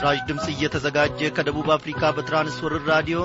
በምስራች 0.00 0.26
ድምፅ 0.26 0.44
እየተዘጋጀ 0.50 1.28
ከደቡብ 1.36 1.68
አፍሪካ 1.74 2.10
በትራንስወርር 2.16 2.82
ራዲዮ 2.90 3.20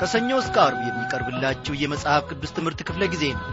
ከሰኞ 0.00 0.30
እስከ 0.40 0.56
አርብ 0.64 0.80
የሚቀርብላችሁ 0.86 1.74
የመጽሐፍ 1.82 2.24
ቅዱስ 2.30 2.50
ትምህርት 2.56 2.80
ክፍለ 2.88 3.06
ጊዜ 3.12 3.24
ነው። 3.36 3.46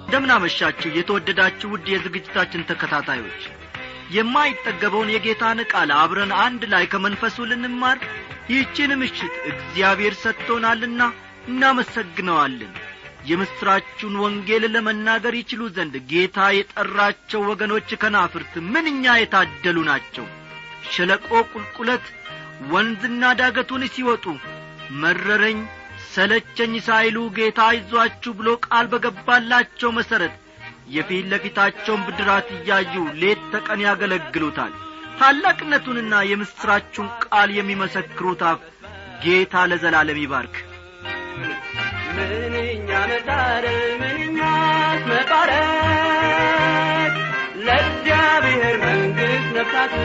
እንደምናመሻችሁ 0.00 0.90
የተወደዳችሁ 0.92 1.70
ውድ 1.74 1.86
የዝግጅታችን 1.92 2.66
ተከታታዮች 2.68 3.40
የማይጠገበውን 4.16 5.14
የጌታን 5.14 5.62
ቃል 5.72 5.92
አብረን 5.98 6.34
አንድ 6.40 6.64
ላይ 6.74 6.86
ከመንፈሱ 6.92 7.46
ልንማር 7.50 8.00
ይህችን 8.50 8.98
ምሽት 9.00 9.36
እግዚአብሔር 9.52 10.16
ሰጥቶናልና 10.24 11.00
እናመሰግነዋለን 11.48 12.74
የምሥራቹን 13.26 14.14
ወንጌል 14.22 14.64
ለመናገር 14.74 15.34
ይችሉ 15.38 15.62
ዘንድ 15.76 15.94
ጌታ 16.10 16.38
የጠራቸው 16.56 17.40
ወገኖች 17.50 17.88
ከናፍርት 18.02 18.52
ምንኛ 18.72 19.14
የታደሉ 19.18 19.78
ናቸው! 19.90 20.26
ሸለቆ 20.92 21.30
ቁልቁለት 21.52 22.04
ወንዝና 22.72 23.22
ዳገቱን 23.40 23.82
ሲወጡ 23.94 24.24
መረረኝ 25.00 25.58
ሰለቸኝ 26.12 26.74
ሳይሉ 26.86 27.16
ጌታ 27.38 27.60
አይዟችሁ 27.70 28.32
ብሎ 28.38 28.48
ቃል 28.66 28.86
በገባላቸው 28.92 29.90
መሠረት 29.98 30.34
የፊት 30.88 31.24
ለፊታቸውን 31.30 32.04
ብድራት 32.06 32.48
እያዩ 32.56 32.94
ሌት 33.22 33.40
ተቀን 33.52 33.80
ያገለግሉታል። 33.86 34.72
ታላቅነቱንና 35.20 36.14
የምሥራቹን 36.28 37.08
ቃል 37.24 37.50
የሚመሰክሩት 37.54 38.42
አፍ 38.50 38.62
ጌታ 39.22 39.64
ለዘላለም 39.70 40.20
ይባርክ። 40.22 40.56
ምንኛ 42.16 42.55
መታደል 43.18 43.66
ምንኛ 44.00 44.38
መባረክ? 45.06 47.14
ለእግዚአብሔር 47.66 48.74
መንግሥት 48.82 49.46
ነፍሳትን 49.56 50.02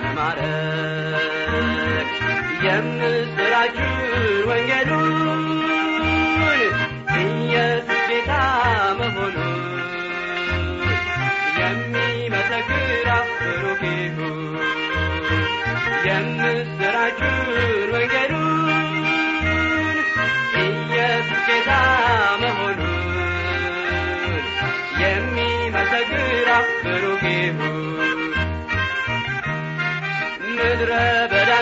መማረክ 0.00 2.10
የምስራችን 2.64 3.94
ወንጌሉን 4.48 5.42
ኢየሱስ 7.22 8.02
ጌታ 8.10 8.30
መሆኑን 9.00 9.56
የሚመሰክር 11.60 12.84
አፍ 13.16 13.30
ብሩክ 13.40 13.82
ይሁን 13.92 14.36
የምስራችን 16.08 17.34
ወንጌሉን 17.94 18.21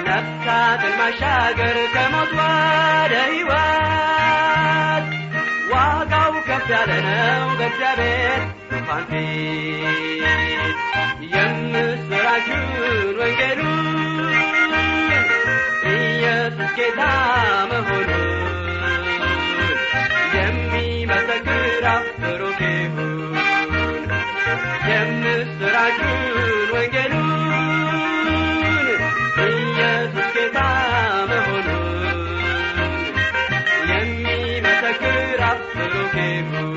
ነፍሳትን 0.08 0.94
ማሻገር 1.00 1.78
ከሞት 1.96 2.32
ወደ 2.40 3.14
ሕይወት 3.28 5.06
ዋጋው 5.74 6.34
ከፍ 6.48 6.68
ያለ 6.74 6.92
ነው 7.08 7.48
በእግዚአብሔር 7.60 8.42
ዙፋን 8.72 9.04
ፊት። 9.10 10.78
የምስራችን 11.34 12.64
ወንጌሉን 13.20 13.88
ኢየሱስ 15.92 16.72
ጌታ 16.78 17.02
መሆኑን 17.72 18.27
ብሩክ 22.22 22.60
ይሁን 22.70 23.14
የምስራችን 24.90 26.14
ወንጌሉን 26.74 27.30
ኢየሱስ 29.48 30.28
ጌታ 30.36 30.60
መሆኑን 31.30 32.20
የሚመሰክር 33.92 35.42
አፍ 35.50 35.64
ብሩክ 35.78 36.16
ይሁን 36.26 36.70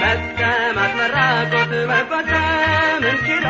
መስቀማት 0.00 0.94
መራቆት 1.00 1.72
መፈጸምን 1.90 3.18
ችሎ 3.26 3.46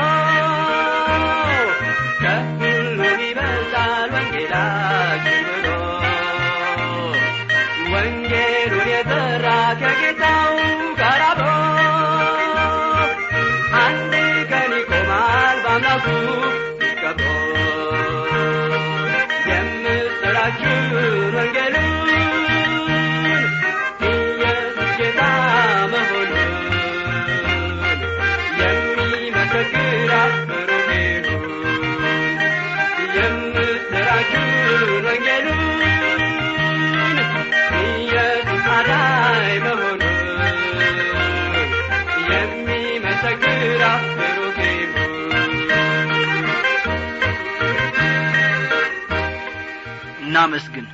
እናመስግን። 50.42 50.86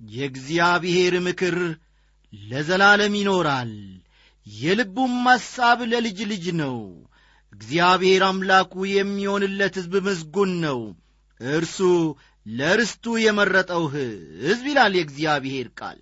የእግዚአብሔር 0.00 1.14
ምክር 1.24 1.56
ለዘላለም 2.32 3.14
ይኖራል። 3.18 3.72
የልቡም 4.46 5.14
ሐሳብ 5.26 5.78
ለልጅ 5.92 6.18
ልጅ 6.32 6.46
ነው። 6.60 6.76
እግዚአብሔር 7.52 8.22
አምላኩ 8.28 8.84
የሚሆንለት 8.90 9.74
ሕዝብ 9.80 9.94
ምስጉን 10.06 10.52
ነው። 10.64 10.80
እርሱ 11.40 11.78
ለርስቱ 12.46 13.14
የመረጠው 13.22 13.84
ሕዝብ 13.94 14.66
ይላል 14.70 14.94
የእግዚአብሔር 14.96 15.68
ቃል። 15.78 15.98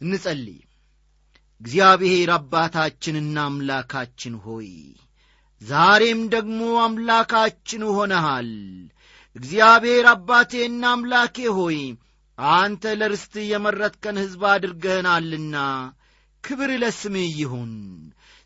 እንጸልይ። 0.00 0.58
እግዚአብሔር 1.60 2.30
አባታችንና 2.36 3.36
አምላካችን 3.48 4.34
ሆይ 4.44 4.70
ዛሬም 5.62 6.20
ደግሞ 6.34 6.58
አምላካችን 6.82 7.82
ሆነሃል 7.90 8.50
እግዚአብሔር 9.38 10.06
አባቴና 10.10 10.84
አምላኬ 10.92 11.36
ሆይ 11.56 11.78
አንተ 12.38 12.92
ለርስት 13.00 13.34
የመረጥከን 13.44 14.16
ሕዝብ 14.22 14.42
አድርገህናልና 14.50 15.56
ክብር 16.44 16.70
ለስምህ 16.82 17.28
ይሁን። 17.40 17.72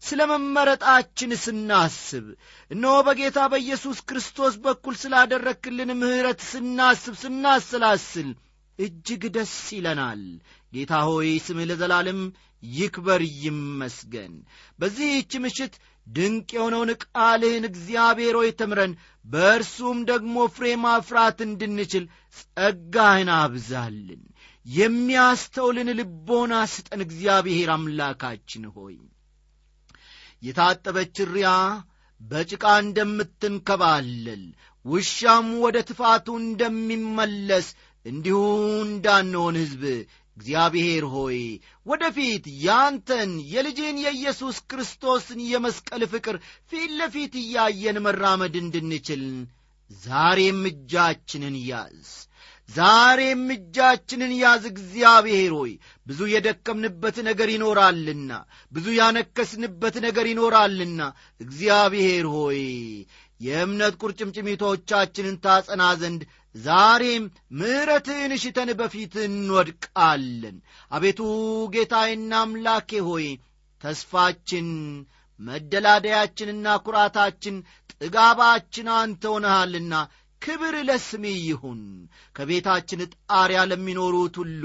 ስለ 0.03 0.21
መመረጣችን 0.31 1.33
ስናስብ 1.43 2.25
እነሆ 2.71 2.95
በጌታ 3.07 3.41
በኢየሱስ 3.53 3.99
ክርስቶስ 4.09 4.55
በኩል 4.65 4.95
ስላደረክልን 5.03 5.91
ምሕረት 6.01 6.41
ስናስብ 6.51 7.15
ስናሰላስል 7.23 8.31
እጅግ 8.79 9.25
ደስ 9.37 9.55
ይለናል። 9.77 10.23
ጌታ 10.73 10.93
ሆይ 11.09 11.31
ስምህ 11.47 11.69
ለዘላለም 11.71 12.21
ይክበር 12.63 13.23
ይመስገን። 13.43 14.35
በዚህች 14.79 15.33
ምሽት 15.45 15.75
ድንቅ 16.07 16.49
የሆነውን 16.55 16.91
ቃልህን 17.05 17.65
እግዚአብሔር 17.69 18.35
ሆይ 18.39 18.51
ተምረን 18.61 18.93
በእርሱም 19.25 19.99
ደግሞ 20.11 20.37
ፍሬ 20.55 20.73
ማፍራት 20.83 21.39
እንድንችል 21.47 22.05
ጸጋህን 22.37 23.31
አብዛልን። 23.37 24.23
የሚያስተውልን 24.67 25.89
ልቦና 25.99 26.55
ስጠን 26.73 27.01
እግዚአብሔር 27.07 27.71
አምላካችን 27.75 28.65
ሆይ። 28.75 28.97
የታጠበች 30.43 31.17
ሪያ 31.33 31.51
በጭቃ 32.21 32.65
እንደምትንከባለል 32.83 34.45
ውሻም 34.85 35.49
ወደ 35.65 35.79
ትፋቱ 35.89 36.27
እንደሚመለስ 36.43 37.67
እንዲሁ 38.07 38.39
እንዳንሆን 38.85 39.57
ሕዝብ 39.61 39.83
እግዚአብሔር 40.37 41.05
ሆይ 41.15 41.39
ወደፊት 41.87 42.45
ያንተን 42.65 43.33
የልጅን 43.51 43.97
የኢየሱስ 44.05 44.59
ክርስቶስን 44.71 45.41
የመስቀል 45.49 46.03
ፍቅር 46.13 46.37
ፊት 46.73 46.91
ለፊት 46.99 47.35
እያየን 47.43 47.99
መራመድ 48.07 48.55
እንድንችል 48.63 49.25
ዛሬም 49.91 50.61
እጃችንን 50.71 51.57
ያዝ። 51.65 52.07
ዛሬም 52.69 53.43
እጃችንን 53.55 54.33
ያዝ። 54.37 54.63
እግዚአብሔር 54.71 55.53
ሆይ 55.59 55.73
ብዙ 56.07 56.21
የደከምንበት 56.33 57.17
ነገር 57.29 57.49
ይኖራልና 57.55 58.31
ብዙ 58.73 58.87
ያነከስንበት 58.99 59.97
ነገር 60.07 60.27
ይኖራልና 60.33 61.01
እግዚአብሔር 61.41 62.27
ሆይ 62.37 62.63
የእምነት 63.41 63.95
ቁርጭምጭሚቶቻችንን 64.03 65.37
ታጸና 65.45 65.85
ዘንድ 66.01 66.23
ዛሬም 66.55 67.25
ምሕረትህን 67.53 68.33
ሽተን 68.43 68.71
በፊት 68.81 69.15
እንወድቃለን። 69.25 70.57
አቤቱ 70.93 71.21
ጌታዬና 71.75 72.33
አምላኬ 72.43 73.01
ሆይ 73.07 73.27
ተስፋችን 73.85 74.69
መደላደያችንና 75.41 76.67
ኩራታችን 76.85 77.57
ጥጋባችን 77.95 78.89
አንተ 78.97 79.23
ሆነሃልና 79.33 79.95
ክብር 80.43 80.75
ለስሜ 80.89 81.25
ይሁን። 81.41 81.81
ከቤታችን 82.37 83.01
ጣሪያ 83.31 83.61
ለሚኖሩት 83.71 84.37
ሁሉ 84.41 84.65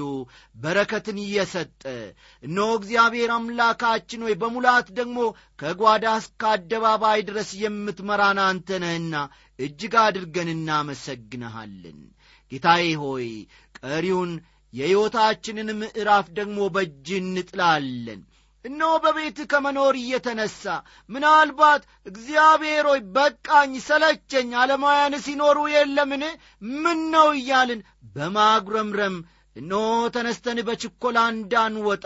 በረከትን 0.56 1.18
እየሰጠ 1.24 1.82
እነሆ 2.44 2.68
እግዚአብሔር 2.80 3.32
አምላካችን 3.36 4.24
ሆይ 4.26 4.36
በሙላት 4.42 4.90
ደግሞ 5.00 5.18
ከጓዳ 5.60 6.16
እስከ 6.22 6.44
አደባባይ 6.54 7.22
ድረስ 7.30 7.52
የምትመራን 7.64 8.42
አንተ 8.48 8.70
እጅግ 9.60 9.96
አድርገን 10.02 10.50
እናመሰግንሃለን። 10.54 12.00
ጌታዬ 12.52 12.86
ሆይ 13.02 13.28
ቀሪውን 13.80 14.32
የሕይወታችንን 14.74 15.70
ምዕራፍ 15.82 16.26
ደግሞ 16.38 16.60
በእጅ 16.76 17.08
እንጥላለን 17.20 18.22
እነሆ 18.66 18.92
በቤት 19.04 19.38
ከመኖር 19.52 19.96
እየተነሣ 20.00 20.62
ምናልባት 21.10 21.82
እግዚአብሔር 22.06 22.86
ሆይ 22.90 23.02
በቃኝ 23.16 23.74
ሰለቸኝ 23.88 24.50
አለማውያን 24.62 25.16
ሲኖሩ 25.26 25.58
የለምን? 25.74 26.24
ምን 26.82 27.02
ነው 27.14 27.28
እያልን 27.40 27.82
በማጉረምረም 28.16 29.18
እነሆ 29.56 29.84
ተነስተን 30.16 30.58
በችኮላ 30.68 31.20
እንዳንወጣ 31.34 32.06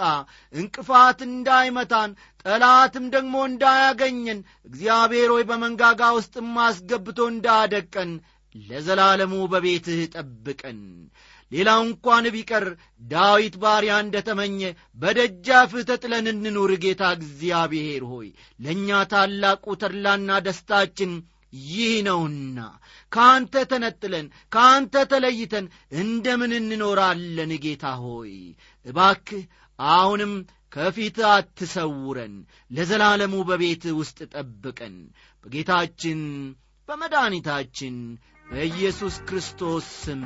እንቅፋት 0.54 1.20
እንዳይመታን 1.28 2.12
ጠላትም 2.44 3.06
ደግሞ 3.16 3.36
እንዳያገኘን 3.50 4.40
እግዚአብሔር 4.70 5.30
ሆይ 5.36 5.44
በመንጋጋ 5.50 6.12
ውስጥም 6.18 6.54
አስገብቶ 6.66 7.20
እንዳደቀን 7.34 8.12
ለዘላለሙ 8.56 9.34
በቤትህ 9.52 10.00
ጠብቀን 10.16 10.80
ሌላው 11.52 11.80
እንኳን 11.86 12.26
ቢቀር 12.36 12.66
ዳዊት 13.12 13.56
ባሪያ 13.62 13.94
እንደ 14.04 14.18
ተመኘ 14.28 14.60
በደጃፍህ 14.98 15.84
ተጥለን 15.90 16.28
እንኑር 16.32 16.72
ጌታ 16.84 17.04
እግዚአብሔር 17.18 18.04
ሆይ። 18.12 18.30
ለእኛ 18.60 19.02
ታላቁ 19.12 19.76
ተድላና 19.82 20.40
ደስታችን 20.46 21.14
ይህ 21.68 21.94
ነውና 22.06 22.60
ከአንተ 23.12 23.64
ተነጥለን 23.72 24.26
ከአንተ 24.52 25.04
ተለይተን 25.12 25.66
እንደምን 26.02 26.52
እንኖራለን 26.60 27.52
ጌታ 27.64 27.86
ሆይ? 28.04 28.34
እባክህ 28.86 29.44
አሁንም 29.80 30.34
ከፊት 30.72 31.18
አትሰውረን 31.32 32.36
ለዘላለሙ 32.72 33.34
በቤት 33.50 33.86
ውስጥ 34.00 34.20
ጠብቀን። 34.34 34.96
በጌታችን 35.44 36.22
በመድኃኒታችን 36.90 37.98
በኢየሱስ 38.48 39.16
ክርስቶስ 39.28 39.90
ስም 40.00 40.24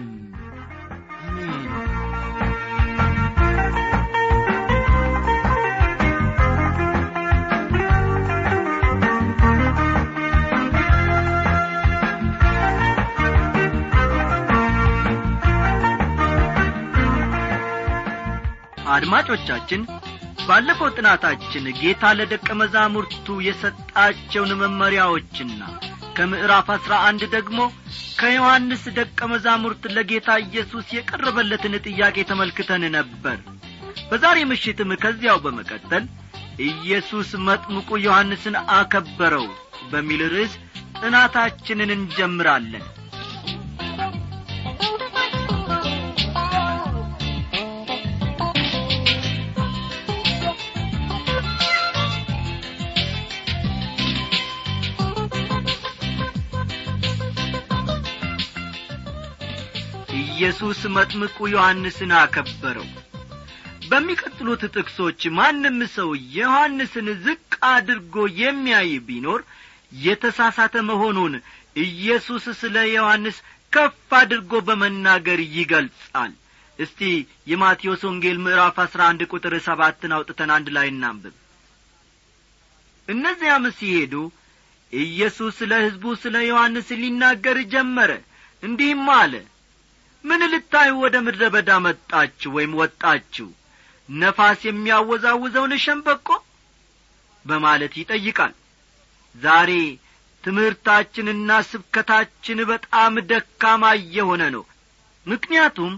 አድማጮቻችን 18.94 19.82
ባለፈው 20.48 20.90
ጥናታችን 20.98 21.66
ጌታ 21.80 22.12
ለደቀ 22.18 22.48
መዛሙርቱ 22.60 23.28
የሰጣቸውን 23.46 24.52
መመሪያዎችና 24.62 25.62
ከምዕራፍ 26.18 26.68
አሥራ 26.76 26.94
አንድ 27.08 27.24
ደግሞ 27.34 27.60
ከዮሐንስ 28.20 28.84
ደቀ 28.98 29.20
መዛሙርት 29.32 29.84
ለጌታ 29.96 30.38
ኢየሱስ 30.44 30.86
የቀረበለትን 30.96 31.74
ጥያቄ 31.88 32.18
ተመልክተን 32.30 32.84
ነበር። 32.96 33.40
በዛሬ 34.10 34.38
ምሽትም 34.50 34.92
ከዚያው 35.04 35.40
በመቀጠል 35.46 36.04
ኢየሱስ 36.68 37.30
መጥምቁ 37.48 37.90
ዮሐንስን 38.06 38.56
አከበረው 38.76 39.46
በሚል 39.92 40.22
ርዕስ 40.34 40.54
ጥናታችንን 41.00 41.90
እንጀምራለን 41.98 42.86
ኢየሱስ 60.57 60.81
መጥምቁ 60.96 61.38
ዮሐንስን 61.52 62.12
አከበረው። 62.18 62.86
በሚቀጥሉት 63.90 64.62
ጥቅሶች 64.75 65.22
ማንም 65.38 65.80
ሰው 65.96 66.10
ዮሐንስን 66.36 67.07
ዝቅ 67.25 67.42
አድርጎ 67.69 68.16
የሚያይ 68.38 68.92
ቢኖር 69.07 69.42
የተሳሳተ 70.04 70.84
መሆኑን 70.90 71.34
ኢየሱስ 71.84 72.46
ስለ 72.62 72.75
ዮሐንስ 72.90 73.40
ከፍ 73.74 74.13
አድርጎ 74.19 74.62
በመናገር 74.68 75.42
ይገልጻል። 75.57 76.31
እስቲ 76.80 77.01
የማቴዎስ 77.51 78.06
ወንጌል 78.10 78.40
ምዕራፍ 78.46 78.80
አሥራ 78.86 79.01
አንድ 79.12 79.24
ቁጥር 79.31 79.56
ሰባትን 79.68 80.16
አውጥተን 80.18 80.54
አንድ 80.58 80.69
ላይ 80.78 80.88
እናንብብ። 80.94 81.36
እነዚያም 83.08 83.68
ሲሄዱ 83.80 84.16
ኢየሱስ 84.94 85.60
ስለ 85.62 85.74
ስለ 86.24 86.46
ዮሐንስ 86.48 86.88
ሊናገር 87.04 87.60
ጀመረ። 87.74 88.13
እንዲህም 88.63 89.06
አለ 89.18 89.36
ምን 90.25 90.42
ልታዩ 90.51 90.92
ወደ 91.04 91.16
ምድረ 91.25 91.44
በዳ 91.54 91.72
መጣችሁ 91.86 92.50
ወይም 92.57 92.74
ወጣችሁ 92.80 93.48
ነፋስ 94.10 94.60
የሚያወዛውዘውን 94.68 95.74
ሸንበቆ 95.83 96.27
በማለት 97.45 97.94
ይጠይቃል። 98.00 98.54
ዛሬ 99.36 99.72
ትምህርታችንና 100.44 101.51
ስብከታችን 101.70 102.60
በጣም 102.72 103.13
ደካማ 103.29 103.84
እየሆነ 104.01 104.44
ነው። 104.55 104.63
ምክንያቱም 105.25 105.94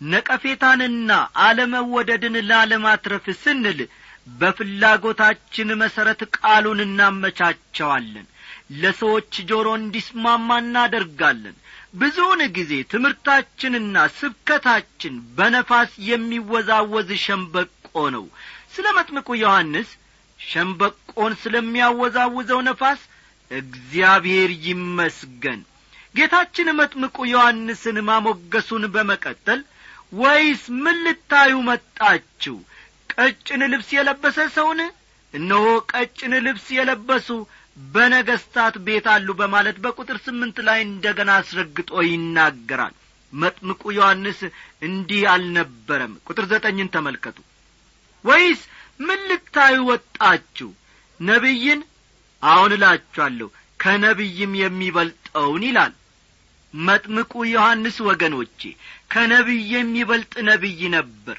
ነቀፌታንና 0.00 1.10
አለመወደድን 1.46 2.36
ላለማትረፍ 2.50 3.26
ስንል 3.42 3.80
በፍላጎታችን 4.40 5.68
መሠረት 5.82 6.20
ቃሉን 6.38 6.80
እናመቻቸዋለን። 6.86 8.26
ለሰዎች 8.80 9.32
ጆሮ 9.50 9.68
እንዲስማማ 9.78 10.58
እናደርጋለን 10.64 11.56
ብዙውን 11.94 12.40
ጊዜ 12.56 12.72
ትምህርታችንና 12.92 13.96
ስብከታችን 14.18 15.14
በነፋስ 15.36 15.90
የሚወዛወዝ 16.08 17.08
ሸንበቆ 17.24 17.70
ነው። 18.14 18.24
ስለ 18.74 18.86
መጥምቁ 18.98 19.28
ዮሐንስ 19.40 19.88
ሸንበቆን 20.40 21.32
ስለሚያወዛውዘው 21.42 22.60
ነፋስ 22.68 23.00
እግዚአብሔር 23.50 24.50
ይመስገን። 24.66 25.60
ጌታችን 26.14 26.68
መጥምቁ 26.80 27.16
ዮሐንስን 27.32 27.98
ማሞገሱን 28.08 28.84
በመቀጠል 28.94 29.60
ወይስ 30.20 30.62
ምን 30.82 30.96
ልታዩ 31.04 31.52
መጣችሁ? 31.68 32.56
ቀጭን 33.14 33.62
ልብስ 33.72 33.88
የለበሰ 33.96 34.38
ሰውን? 34.56 34.80
እነሆ 35.34 35.64
ቀጭን 35.92 36.32
ልብስ 36.46 36.66
የለበሱ 36.76 37.28
በነገስታት 37.88 38.74
ቤት 38.86 39.06
አሉ 39.12 39.28
በማለት 39.38 39.76
በቁጥር 39.84 40.18
ስምንት 40.24 40.56
ላይ 40.66 40.78
እንደ 40.86 41.06
ገና 41.18 41.30
አስረግጦ 41.40 41.90
ይናገራል። 42.06 42.94
መጥምቁ 43.32 43.82
ዮሐንስ 43.96 44.40
እንዲህ 44.86 45.22
አልነበረም። 45.32 46.14
ቁጥር 46.28 46.44
ዘጠኝን 46.52 46.92
ተመልከቱ። 46.94 47.36
ወይስ 48.24 48.62
ምን 49.00 49.20
ልታዩ 49.30 49.76
ወጣችሁ? 49.90 50.68
ነቢይን? 51.20 51.80
አሁን 52.42 52.70
እላችኋለሁ 52.76 53.48
ከነቢይም 53.80 54.52
የሚበልጠውን 54.60 55.62
ይላል። 55.68 55.92
መጥምቁ 56.74 57.32
ዮሐንስ 57.50 57.96
ወገኖቼ 58.08 58.60
ከነቢይ 59.12 59.62
የሚበልጥ 59.74 60.34
ነቢይ 60.48 60.82
ነበር። 60.96 61.38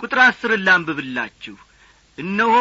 ቁጥር 0.00 0.18
አስርን 0.24 0.64
ላንብብላችሁ። 0.66 1.56
እነሆ 2.18 2.54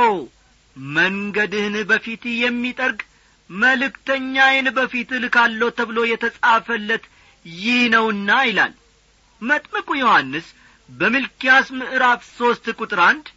መንገድህን 0.95 1.75
በፊት 1.89 2.23
የሚጠርግ 2.41 2.99
መልእክተኛዬን 3.55 4.67
በፊት 4.77 5.09
እልካለሁ 5.17 5.69
ተብሎ 5.77 5.99
የተጻፈለት 6.09 7.03
ይህ 7.45 7.79
ነውና 7.93 8.31
ይላል። 8.47 8.73
መጥምቁ 9.41 9.89
ዮሐንስ 10.01 10.47
በሚልኪያስ 10.89 11.67
ምዕራፍ 11.79 12.21
ሦስት 12.37 12.65
ቁጥር 12.79 12.99
አንድ 13.07 13.27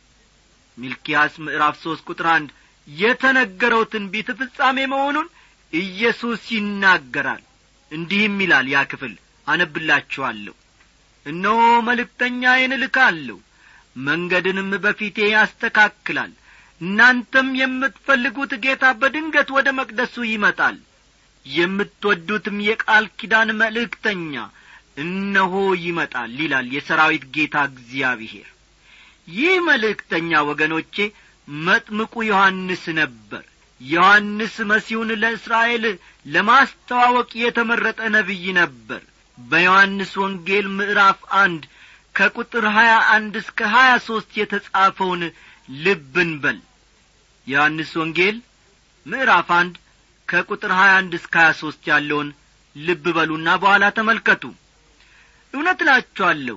ሚልኪያስ 0.79 1.35
ምዕራፍ 1.45 1.77
ሦስት 1.85 2.05
ቁጥር 2.11 2.27
አንድ 2.35 2.49
የተነገረው 2.89 3.83
ትንቢት 3.93 4.29
ፍጻሜ 4.39 4.79
መሆኑን 4.93 5.29
ኢየሱስ 5.73 6.43
ይናገራል። 6.57 7.43
እንዲህም 7.91 8.37
ይላል 8.45 8.67
ያ 8.73 8.83
ክፍል 8.91 9.15
አነብላችኋለሁ። 9.47 10.55
እነሆ 11.27 11.59
መልእክተኛዬን 11.89 12.73
እልካለሁ 12.77 13.37
መንገድንም 14.07 14.71
በፊቴ 14.85 15.19
ያስተካክላል 15.33 16.33
እናንተም 16.85 17.49
የምትፈልጉት 17.59 18.53
ጌታ 18.65 18.85
በድንገት 19.01 19.49
ወደ 19.57 19.69
መቅደሱ 19.79 20.17
ይመጣል። 20.31 20.77
የምትወዱትም 21.47 22.59
የቃል 22.67 23.05
ኪዳን 23.19 23.49
መልእክተኛ 23.61 24.35
እነሆ 25.03 25.55
ይመጣል 25.85 26.33
ይላል 26.41 26.67
የሰራዊት 26.75 27.25
ጌታ 27.35 27.57
እግዚአብሔር። 27.71 28.49
ይህ 29.29 29.55
መልእክተኛ 29.69 30.31
ወገኖቼ 30.49 30.97
መጥምቁ 31.49 32.15
ዮሐንስ 32.29 32.85
ነበር። 33.01 33.45
ዮሐንስ 33.81 34.55
መሲሁን 34.71 35.11
ለእስራኤል 35.23 35.85
ለማስተዋወቅ 36.27 37.31
የተመረጠ 37.43 38.01
ነቢይ 38.17 38.45
ነበር። 38.61 39.03
በዮሐንስ 39.39 40.13
ወንጌል 40.23 40.67
ምዕራፍ 40.77 41.21
አንድ 41.41 41.63
ከቁጥር 42.15 42.65
ሀያ 42.77 42.93
አንድ 43.15 43.35
እስከ 43.41 43.69
ሀያ 43.75 43.93
ሦስት 44.07 44.31
የተጻፈውን 44.41 45.23
ልብን 45.85 46.31
በል 46.43 46.59
ዮሐንስ 47.47 47.91
ወንጌል 48.01 48.37
ምዕራፍ 49.07 49.49
አንድ 49.57 49.75
ከቁጥር 50.29 50.73
ሀያ 50.79 50.93
አንድ 51.01 51.13
እስከ 51.19 51.35
ሀያ 51.41 51.51
ሦስት 51.59 51.83
ያለውን 51.91 52.29
ልብ 52.77 53.05
በሉና 53.17 53.49
በኋላ 53.63 53.85
ተመልከቱ። 53.99 54.43
እውነት 55.55 55.81
እላችኋለሁ 55.85 56.57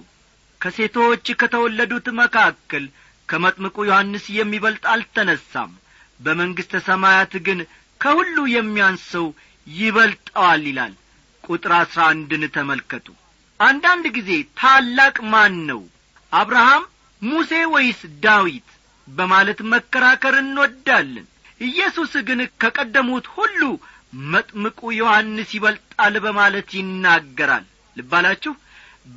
ከሴቶች 0.62 1.26
ከተወለዱት 1.42 2.08
መካከል 2.20 2.86
ከመጥምቁ 3.30 3.78
ዮሐንስ 3.90 4.26
የሚበልጥ 4.38 4.84
አልተነሳም። 4.94 5.74
በመንግሥተ 6.20 6.74
ሰማያት 6.88 7.34
ግን 7.48 7.60
ከሁሉ 8.02 8.38
የሚያንሰው 8.54 9.28
ይበልጠዋል 9.68 10.64
ይላል። 10.70 10.94
ቁጥር 11.44 11.72
አሥራ 11.80 12.00
አንድን 12.14 12.44
ተመልከቱ። 12.56 13.08
አንዳንድ 13.60 14.06
ጊዜ 14.18 14.32
ታላቅ 14.60 15.16
ማን 15.32 15.54
ነው? 15.70 15.82
አብርሃም 16.32 16.84
ሙሴ 17.22 17.52
ወይስ 17.74 18.02
ዳዊት 18.24 18.67
በማለት 19.08 19.60
መከራከር 19.72 20.36
እንወዳለን። 20.42 21.28
ኢየሱስ 21.62 22.14
ግን 22.28 22.40
ከቀደሙት 22.62 23.28
ሁሉ 23.36 23.62
መጥምቁ 24.32 24.80
ዮሐንስ 25.00 25.50
ይበልጣል 25.56 26.16
በማለት 26.26 26.70
ይናገራል። 26.78 27.66
ልባላችሁ 27.96 28.54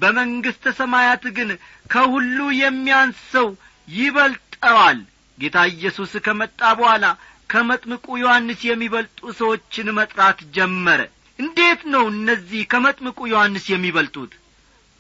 በመንግሥተ 0.01 0.65
ሰማያት 0.79 1.25
ግን 1.37 1.51
ከሁሉ 1.91 2.39
የሚያንሰው 2.61 3.49
ይበልጠዋል። 3.89 4.99
ጌታ 5.39 5.59
ኢየሱስ 5.73 6.13
ከመጣ 6.25 6.61
በኋላ 6.79 7.05
ከመጥምቁ 7.51 8.07
ዮሐንስ 8.23 8.61
የሚበልጡ 8.67 9.21
ሰዎችን 9.39 9.89
መጥራት 9.99 10.39
ጀመረ። 10.57 11.01
እንዴት 11.39 11.81
ነው 11.93 12.05
እነዚህ 12.13 12.63
ከመጥምቁ 12.73 13.19
ዮሐንስ 13.33 13.65
የሚበልጡት? 13.71 14.33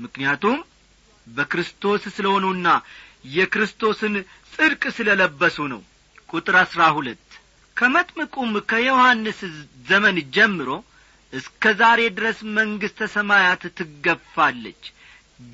ምክንያቱም 0.00 0.56
በክርስቶስ 1.26 2.02
ስለሆኑና 2.16 2.68
የክርስቶስን 3.32 4.14
ጽድቅ 4.60 4.82
ስለ 4.96 5.08
ለበሱ 5.18 5.56
ነው። 5.72 5.80
ቁጥር 6.28 6.56
አሥራ 6.60 6.82
ሁለት 6.96 7.26
ከመጥምቁም 7.76 8.50
ከዮሐንስ 8.70 9.38
ዘመን 9.88 10.16
ጀምሮ 10.34 10.68
እስከ 11.32 11.72
ዛሬ 11.78 12.00
ድረስ 12.16 12.38
መንግሥተ 12.56 13.08
ሰማያት 13.14 13.62
ትገፋለች 13.78 14.82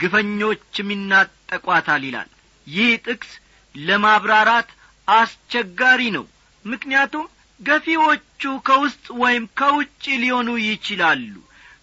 ግፈኞችም 0.00 0.88
ይናጠቋታል 0.94 2.02
ይላል። 2.08 2.30
ይህ 2.66 2.90
ጥቅስ 3.06 3.32
ለማብራራት 3.74 4.70
አስቸጋሪ 5.08 6.02
ነው 6.16 6.24
ምክንያቱም 6.64 7.26
ገፊዎቹ 7.60 8.42
ከውስጥ 8.68 9.06
ወይም 9.22 9.44
ከውጭ 9.60 10.04
ሊሆኑ 10.22 10.48
ይችላሉ። 10.64 11.34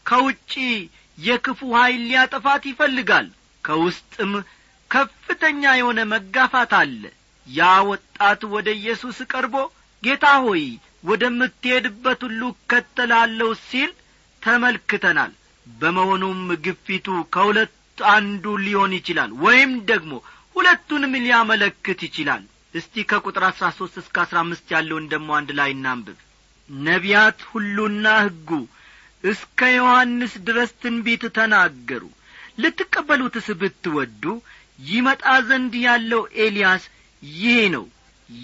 ከውጭ 0.10 0.51
የክፉ 1.18 1.60
ኀይል 1.77 2.01
ሊያጠፋት 2.10 2.63
ይፈልጋል 2.72 3.27
ከውስጥም 3.63 4.34
ከፍተኛ 4.94 5.62
የሆነ 5.76 6.00
መጋፋት 6.12 6.72
አለ። 6.80 7.02
ያ 7.48 7.62
ወጣት 7.90 8.42
ወደ 8.54 8.68
ኢየሱስ 8.80 9.18
ቀርቦ 9.32 9.56
ጌታ 10.04 10.26
ሆይ 10.46 10.64
ወደምትሄድበት 11.04 12.22
ሁሉ 12.28 12.42
እከተላለሁ 12.54 13.50
ሲል 13.66 13.92
ተመልክተናል። 14.42 15.32
በመሆኑም 15.66 16.42
ግፊቱ 16.66 17.06
ከሁለት 17.34 17.76
አንዱ 18.12 18.46
ሊሆን 18.66 18.92
ይችላል 18.98 19.32
ወይም 19.44 19.72
ደግሞ 19.90 20.14
ሁለቱንም 20.56 21.14
ሊያመለክት 21.24 22.00
ይችላል። 22.08 22.44
እስቲ 22.74 23.04
ከቁጥር 23.10 23.44
አሥራ 23.48 23.66
ሦስት 23.78 23.96
እስከ 24.02 24.16
አሥራ 24.24 24.38
አምስት 24.44 24.68
ያለውን 24.76 25.06
ደሞ 25.12 25.30
አንድ 25.40 25.50
ላይ 25.60 25.70
እናንብብ። 25.76 26.18
ነቢያት 26.70 27.40
ሁሉና 27.50 28.06
ሕጉ 28.26 28.50
እስከ 29.24 29.60
ዮሐንስ 29.76 30.34
ድረስ 30.48 30.72
ትንቢት 30.82 31.24
ተናገሩ። 31.38 32.04
ልትቀበሉትስ 32.60 33.48
ብትወዱ 33.62 34.24
ይመጣ 34.80 35.24
ዘንድ 35.48 35.74
ያለው 35.86 36.22
ኤልያስ 36.39 36.84
ይህ 37.24 37.60
ነው። 37.75 37.86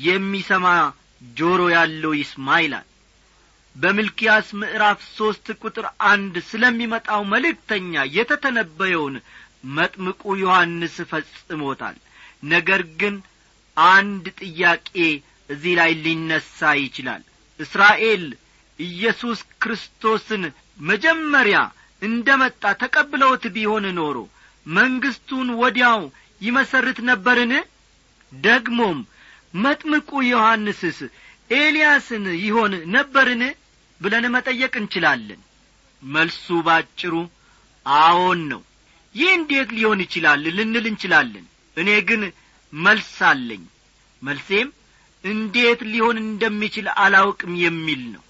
የሚሰማ 0.03 0.67
ጆሮ 1.37 1.61
ያለው 1.73 2.11
ይስማ 2.19 2.47
ይላል 2.63 2.85
በምልኪያስ 3.75 4.47
ምዕራፍ 4.59 4.99
ሦስት 5.17 5.47
ቁጥር 5.61 5.85
አንድ 6.09 6.35
ስለሚመጣው 6.49 7.21
መልእክተኛ 7.33 8.03
የተተነበየውን 8.15 9.15
መጥምቁ 9.77 10.21
ዮሐንስ 10.41 10.95
ፈጽሞታል። 11.11 11.97
ነገር 12.51 12.81
ግን 12.99 13.15
አንድ 13.77 14.25
ጥያቄ 14.41 14.91
እዚህ 15.49 15.73
ላይ 15.79 15.91
ሊነሣ 16.03 16.69
ይችላል። 16.81 17.21
እስራኤል 17.59 18.23
ኢየሱስ 18.79 19.39
ክርስቶስን 19.63 20.43
መጀመሪያ 20.83 21.57
እንደ 22.01 22.27
መጣ 22.41 22.63
ተቀብለውት 22.81 23.45
ቢሆን 23.55 23.85
ኖሮ 23.97 24.17
መንግሥቱን 24.69 25.49
ወዲያው 25.61 26.01
ይመሰርት 26.41 26.99
ነበርን? 27.09 27.53
ደግሞም 28.31 28.97
መጥምቁ 29.55 30.09
ዮሐንስስ 30.27 30.97
ኤልያስን 31.51 32.25
ይሆን 32.43 32.73
ነበርን? 32.95 33.43
ብለን 34.01 34.25
መጠየቅ 34.35 34.73
እንችላለን። 34.81 35.39
መልሱ 36.03 36.45
ባጭሩ 36.67 37.13
አዎን 37.85 38.41
ነው። 38.51 38.61
ይህ 39.15 39.29
እንዴት 39.37 39.69
ሊሆን 39.77 39.99
ይችላል 40.05 40.43
ልንል 40.57 40.85
እንችላለን። 40.91 41.45
እኔ 41.77 41.89
ግን 42.09 42.21
መልስ 42.73 43.15
አለኝ። 43.29 43.63
መልሴም 44.21 44.69
እንዴት 45.23 45.79
ሊሆን 45.91 46.17
እንደሚችል 46.23 46.87
አላውቅም 47.03 47.53
የሚል 47.63 48.01
ነው። 48.13 48.23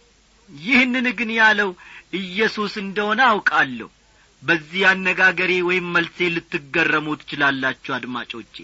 ይህንን 0.49 1.07
ግን 1.19 1.31
ያለው 1.39 1.69
ኢየሱስ 2.19 2.73
እንደሆነ 2.83 3.19
አውቃለሁ 3.31 3.89
በዚህ 4.41 4.83
አነጋገሬ 4.89 5.51
ወይም 5.67 5.87
መልሴ 5.95 6.27
ልትገረሙ 6.35 7.07
ትችላላችሁ 7.21 7.91
አድማጮቼ። 7.97 8.55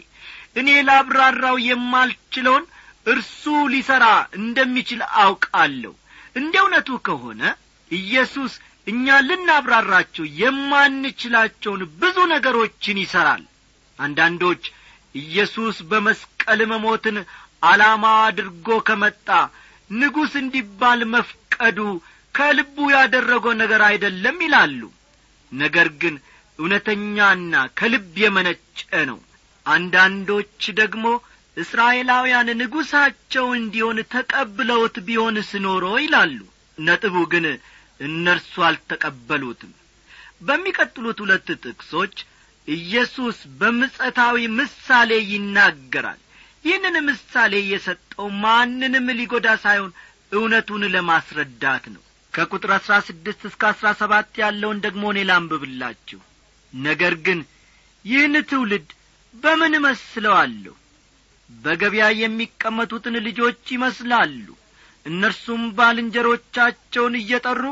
እኔ 0.56 0.70
ላብራራው 0.88 1.58
የማልችለውን 1.66 2.66
እርሱ 3.06 3.42
ሊሠራ 3.74 4.06
እንደሚችል 4.40 5.02
አውቃለሁ። 5.24 5.94
እንደ 6.36 6.54
እውነቱ 6.64 6.90
ከሆነ 7.08 7.42
ኢየሱስ 7.92 8.54
እኛ 8.88 9.06
ልናብራራቸው 9.28 10.26
የማንችላቸውን 10.42 11.82
ብዙ 12.02 12.18
ነገሮችን 12.34 12.98
ይሠራል 13.04 13.44
አንዳንዶች 14.00 14.64
ኢየሱስ 15.16 15.78
በመስቀል 15.92 16.60
መሞትን 16.72 17.18
ዓላማ 17.64 18.06
አድርጎ 18.26 18.68
ከመጣ 18.88 19.28
ንጉሥ 19.92 20.34
እንዲባል 20.42 21.00
መፍቀዱ 21.14 21.80
ከልቡ 22.36 22.78
ያደረገው 22.96 23.54
ነገር 23.62 23.82
አይደለም 23.90 24.38
ይላሉ 24.46 24.82
ነገር 25.52 25.88
ግን 26.02 26.16
እውነተኛና 26.60 27.54
ከልብ 27.80 28.14
የመነጨ 28.22 28.80
ነው። 29.10 29.20
አንዳንዶች 29.66 30.64
ደግሞ 30.80 31.06
እስራኤላውያን 31.58 32.50
ንጉሣቸው 32.60 33.46
እንዲሆን 33.60 33.98
ተቀብለውት 34.14 34.96
ቢሆንስ 35.08 35.50
ኖሮ 35.66 35.86
ይላሉ። 36.02 36.40
ነጥቡ 36.78 37.16
ግን 37.34 37.46
እነርሱ 38.00 38.54
አልተቀበሉትም። 38.70 39.74
በሚቀጥሉት 40.42 41.20
ሁለት 41.24 41.50
ጥቅሶች 41.64 42.16
ኢየሱስ 42.68 43.38
በምጸታዊ 43.60 44.38
ምሳሌ 44.58 45.12
ይናገራል። 45.32 46.20
ይህንን 46.66 46.96
ምሳሌ 47.10 47.54
የሰጠው 47.72 48.28
ማንንም 48.44 49.08
ሊጐዳ 49.20 49.48
ሳይሆን 49.64 49.92
እውነቱን 50.32 50.84
ለማስረዳት 50.96 51.86
ነው 51.96 52.04
ከቁጥር 52.36 52.72
አሥራ 52.76 52.94
ስድስት 53.08 53.42
እስከ 53.50 53.62
አሥራ 53.72 53.88
ሰባት 54.00 54.32
ያለውን 54.42 54.80
ደግሞ 54.86 55.04
እኔ 55.14 55.20
ላንብብላችሁ። 55.30 56.20
ነገር 56.74 57.14
ግን 57.26 57.40
ይህን 58.06 58.36
ትውልድ 58.50 58.88
በምን 59.36 59.74
እመስለዋለሁ? 59.80 60.74
በገበያ 61.50 62.06
የሚቀመጡትን 62.18 63.16
ልጆች 63.28 63.62
ይመስላሉ። 63.76 64.46
እነርሱም 65.06 65.64
ባልንጀሮቻቸውን 65.78 67.16
እየጠሩ 67.20 67.64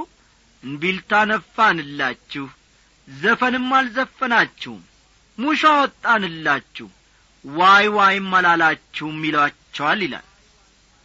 እንቢልታ 0.64 1.12
ነፋንላችሁ 1.32 2.46
ዘፈንም 3.08 3.70
አልዘፈናችሁም 3.78 4.82
ሙሾ 5.38 5.62
አወጣንላችሁ 5.72 6.88
ዋይ 7.46 7.86
ዋይም 7.96 8.30
አላላችሁም 8.40 9.18
ይሏቸዋል 9.28 10.02
ይላል። 10.06 10.28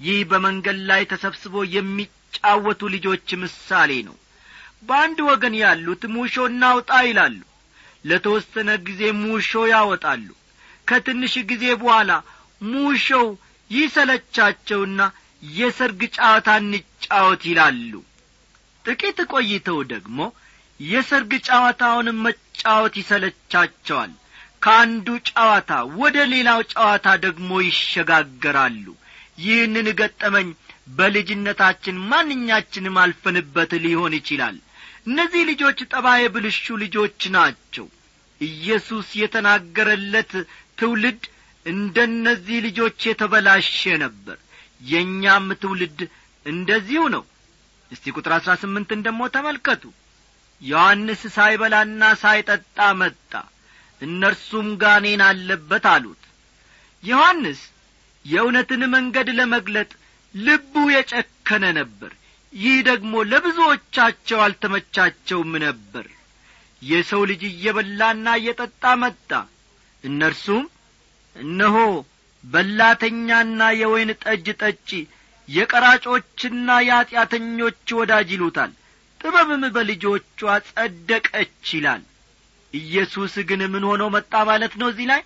ይህ 0.01 0.19
በመንገድ 0.31 0.79
ላይ 0.91 1.03
ተሰብስቦ 1.13 1.55
የሚጫወቱ 2.31 2.81
ልጆች 2.95 3.29
ምሳሌ 3.43 3.91
ነው። 4.09 4.17
በአንድ 4.89 5.19
ወገን 5.29 5.55
ያሉት 5.61 6.03
ሙሾ 6.15 6.35
እናውጣ 6.51 6.91
ይላሉ። 7.07 7.39
ለተወሰነ 8.05 8.69
ጊዜ 8.87 9.01
ሙሾ 9.23 9.49
ያወጣሉ። 9.73 10.29
ከትንሽ 10.89 11.35
ጊዜ 11.51 11.65
በኋላ 11.81 12.11
ሙሾው 12.67 13.27
ይሰለቻቸውና 13.71 15.01
የሰርግ 15.43 16.01
ጨዋታ 16.17 16.49
እንጫወት 16.63 17.43
ይላሉ። 17.51 17.93
ጥቂት 18.85 19.19
ቆይተው 19.33 19.81
ደግሞ 19.93 20.19
የሰርግ 20.81 21.33
ጨዋታውን 21.49 22.09
መጫወት 22.25 22.95
ይሰለቻቸዋል። 23.03 24.13
ከአንዱ 24.65 25.07
ጨዋታ 25.31 25.71
ወደ 26.01 26.17
ሌላው 26.33 26.61
ጨዋታ 26.73 27.07
ደግሞ 27.25 27.51
ይሸጋገራሉ። 27.69 28.87
ይህንን 29.39 29.89
ገጠመኝ 30.01 30.49
በልጅነታችን 30.89 31.97
ማንኛችንም 32.11 32.97
አልፈንበት 33.03 33.73
ሊሆን 33.85 34.13
ይችላል። 34.19 34.57
እነዚህ 35.07 35.43
ልጆች 35.51 35.79
ጠባየ 35.93 36.23
ብልሹ 36.35 36.77
ልጆች 36.83 37.21
ናቸው። 37.37 37.87
ኢየሱስ 38.41 39.09
የተናገረለት 39.21 40.33
ትውልድ 40.79 41.23
እንደነዚህ 41.67 42.59
ልጆች 42.67 42.99
የተበላሸ 43.09 43.71
ነበር። 44.05 44.37
የእኛም 44.85 45.49
ትውልድ 45.63 46.01
እንደዚሁ 46.47 47.03
ነው። 47.15 47.25
እስቲ 47.91 48.13
ቁጥር 48.17 48.33
አሥራ 48.37 48.53
ስምንትን 48.63 49.01
ደሞ 49.07 49.21
ተመልከቱ። 49.35 49.83
ዮሐንስ 50.63 51.21
ሳይበላና 51.35 52.03
ሳይጠጣ 52.23 52.79
መጣ። 53.01 53.33
እነርሱም 54.03 54.69
ጋኔን 54.83 55.23
አለበት 55.27 55.85
አሉት። 55.93 56.23
ዮሐንስ 57.03 57.61
የእውነትን 58.25 58.83
መንገድ 58.95 59.29
ለመግለጥ 59.39 59.91
ልቡ 60.35 60.75
የጨከነ 60.93 61.65
ነበር። 61.79 62.13
ይህ 62.53 62.77
ደግሞ 62.89 63.13
ለብዙዎቻቸው 63.31 64.39
አልተመቻቸውም 64.45 65.53
ነበር። 65.65 66.07
የሰው 66.83 67.23
ልጅ 67.31 67.43
እየበላና 67.49 68.27
እየጠጣ 68.41 68.85
መጣ። 69.03 69.31
እነርሱም 70.05 70.65
እነሆ 71.37 71.77
በላተኛና 72.45 73.61
የወይን 73.79 74.11
ጠጅ 74.23 74.47
ጠጪ 74.61 74.91
የቀራጮችና 75.49 76.69
የኀጢአተኞች 76.87 77.89
ወዳጅ 77.99 78.29
ይሉታል። 78.35 78.73
ጥበብም 79.21 79.63
በልጆቿ 79.75 80.41
ጸደቀች 80.69 81.67
ይላል። 81.77 82.03
ኢየሱስ 82.75 83.35
ግን 83.49 83.61
ምን 83.73 83.85
ሆኖ 83.91 84.03
መጣ 84.15 84.33
ማለት 84.51 84.73
ነው? 84.81 84.89
እዚህ 84.93 85.07
ላይ 85.13 85.21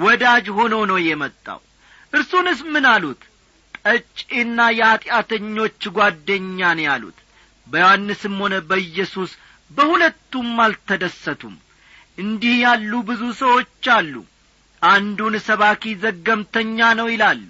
ወዳጅ 0.00 0.46
ሆኖ 0.56 0.74
ነው 0.90 0.98
የመጣው። 1.02 1.60
እርሱንስ 2.12 2.60
ምን 2.72 2.86
አሉት 2.92 3.20
ጠጪና 3.84 4.58
የኀጢአተኞች 4.78 5.82
ጓደኛ 5.96 6.58
ነው 6.74 6.86
ያሉት። 6.86 7.18
በዮሐንስም 7.66 8.36
ሆነ 8.42 8.54
በኢየሱስ 8.68 9.32
በሁለቱም 9.70 10.48
አልተደሰቱም። 10.64 11.56
እንዲህ 12.18 12.54
ያሉ 12.64 12.92
ብዙ 13.08 13.22
ሰዎች 13.40 13.86
አሉ። 13.96 14.14
አንዱን 14.82 15.34
ሰባኪ 15.46 15.92
ዘገምተኛ 16.02 16.78
ነው 16.98 17.08
ይላሉ 17.12 17.46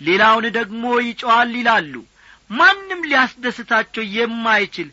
ሌላውን 0.00 0.44
ደግሞ 0.56 0.82
ይጮዋል 1.06 1.52
ይላሉ። 1.58 1.94
ማንም 2.50 3.00
ሊያስደስታቸው 3.10 4.04
የማይችል 4.16 4.88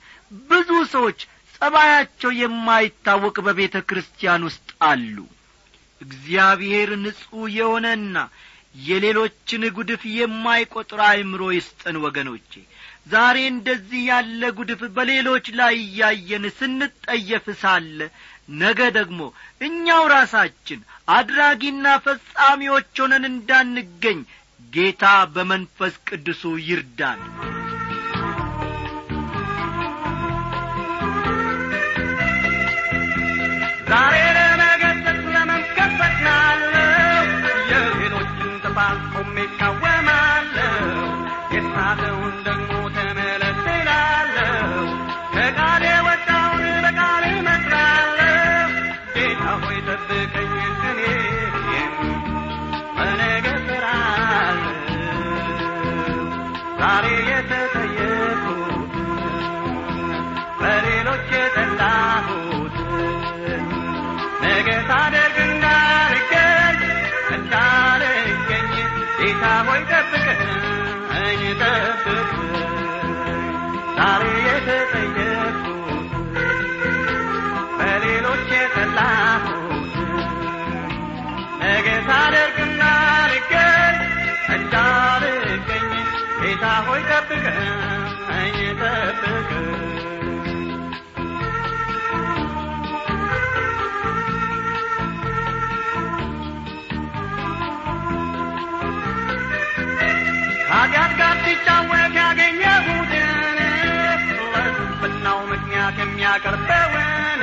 ብዙ 0.49 0.69
ሰዎች 0.93 1.19
ጸባያቸው 1.55 2.31
የማይታወቅ 2.39 3.35
በቤተ 3.45 3.75
ክርስቲያን 3.89 4.45
ውስጥ 4.47 4.67
አሉ። 4.87 5.17
እግዚአብሔር 6.01 6.89
ንጹሕ 7.03 7.21
የሆነና 7.57 8.15
የሌሎችን 8.83 9.63
ጉድፍ 9.75 10.03
የማይቈጥር 10.13 11.01
አእምሮ 11.05 11.43
ይስጠን 11.55 11.97
ወገኖቼ። 12.05 12.51
ዛሬ 13.11 13.37
እንደዚህ 13.49 14.01
ያለ 14.09 14.41
ጉድፍ 14.57 14.81
በሌሎች 14.95 15.47
ላይ 15.59 15.75
እያየን 15.83 16.45
ስንጠየፍ 16.57 17.47
ሳለ 17.61 17.99
ነገ 18.61 18.79
ደግሞ 18.97 19.19
እኛው 19.61 20.03
ራሳችን 20.13 20.79
አድራጊና 21.15 21.85
ፈጻሚዎች 22.05 22.93
ሆነን 23.03 23.25
እንዳንገኝ 23.31 24.19
ጌታ 24.73 25.03
በመንፈስ 25.35 25.95
ቅዱሱ 26.07 26.43
ይርዳን። 26.67 27.21
ዛሬ 33.89 34.24
ಹೃದಯ 57.65 58.04
ኃጢአት 100.71 101.11
ጋር 101.19 101.35
ሲጫወት 101.43 102.15
ያገኘሁትን 102.19 103.59
ለስንፍናው 104.53 105.39
ምክንያት 105.51 105.97
የሚያቀርበውን 106.01 107.41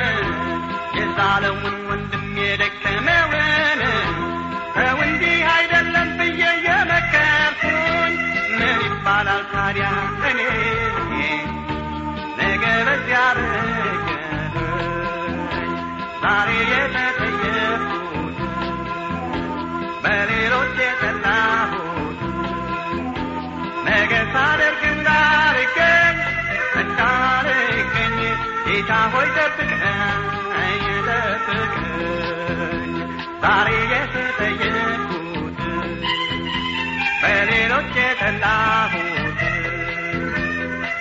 የዛለውን 0.98 1.76
ወንድም 1.88 2.26
የደከመውን 2.42 3.80
ሰው 4.76 4.98
እንዲህ 5.06 5.38
አይደለም 5.54 5.91
ጌታ 28.92 29.04
ሆይ 29.12 29.28
ጠብቀኝ 29.36 30.82
ጠብቀኝ 31.06 32.90
ዛሬ 33.42 33.68
የተጠየቅኩት 33.92 35.60
በሌሎች 37.22 37.88
የጠላሁት 38.00 39.40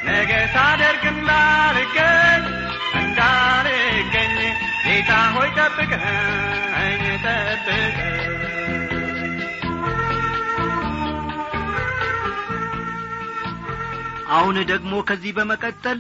ነገ 0.07 0.31
ሳደርግ 0.55 1.03
እንዳልገኝ 1.11 2.45
እንዳልገኝ 3.01 4.37
ጌታ 4.85 5.11
ሆይ 5.35 5.51
ጠብቀኝ 5.59 5.99
ጠብቀኝ 7.25 7.97
አሁን 14.31 14.57
ደግሞ 14.67 14.93
ከዚህ 15.07 15.31
በመቀጠል 15.37 15.97